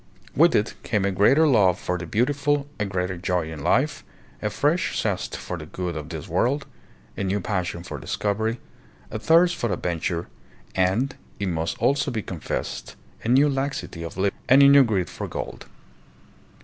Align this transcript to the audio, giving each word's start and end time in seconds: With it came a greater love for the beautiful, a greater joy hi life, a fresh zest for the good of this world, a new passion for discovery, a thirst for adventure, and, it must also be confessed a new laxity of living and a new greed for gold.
With 0.35 0.55
it 0.55 0.73
came 0.81 1.05
a 1.05 1.11
greater 1.11 1.47
love 1.47 1.77
for 1.77 1.95
the 1.99 2.07
beautiful, 2.07 2.65
a 2.79 2.85
greater 2.85 3.17
joy 3.17 3.47
hi 3.51 3.55
life, 3.55 4.03
a 4.41 4.49
fresh 4.49 4.99
zest 4.99 5.37
for 5.37 5.59
the 5.59 5.67
good 5.67 5.95
of 5.95 6.09
this 6.09 6.27
world, 6.27 6.65
a 7.15 7.23
new 7.23 7.39
passion 7.39 7.83
for 7.83 7.99
discovery, 7.99 8.59
a 9.11 9.19
thirst 9.19 9.55
for 9.55 9.71
adventure, 9.71 10.25
and, 10.73 11.15
it 11.39 11.49
must 11.49 11.77
also 11.77 12.09
be 12.09 12.23
confessed 12.23 12.95
a 13.23 13.27
new 13.27 13.47
laxity 13.47 14.01
of 14.01 14.17
living 14.17 14.39
and 14.49 14.63
a 14.63 14.67
new 14.69 14.83
greed 14.83 15.07
for 15.07 15.27
gold. 15.27 15.67